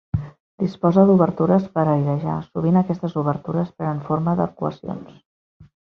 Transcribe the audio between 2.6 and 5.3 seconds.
aquestes obertures prenen forma d'arcuacions.